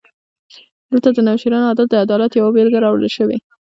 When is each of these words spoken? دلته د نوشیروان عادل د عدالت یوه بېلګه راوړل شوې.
دلته 0.91 1.09
د 1.13 1.17
نوشیروان 1.27 1.63
عادل 1.69 1.85
د 1.89 1.95
عدالت 2.05 2.31
یوه 2.39 2.53
بېلګه 2.55 2.79
راوړل 2.81 3.09
شوې. 3.17 3.37